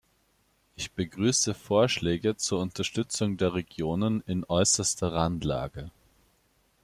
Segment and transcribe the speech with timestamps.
[0.75, 5.91] Ich begrüße Vorschläge zur Unterstützung der Regionen in äußerster Randlage.